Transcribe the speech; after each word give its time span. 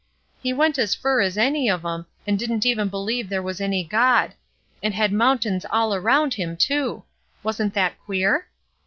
He 0.41 0.51
went 0.51 0.79
as 0.79 0.95
fur 0.95 1.21
as 1.21 1.37
any 1.37 1.69
of 1.69 1.85
'em, 1.85 2.07
and 2.25 2.39
didn't 2.39 2.65
even 2.65 2.89
believe 2.89 3.29
there 3.29 3.39
was 3.43 3.61
any 3.61 3.83
God; 3.83 4.33
and 4.81 4.95
had 4.95 5.11
moun 5.13 5.37
tains 5.37 5.63
all 5.69 5.93
around 5.93 6.33
him, 6.33 6.57
too! 6.57 7.03
wa'n't 7.43 7.75
that 7.75 7.99
queer? 8.03 8.47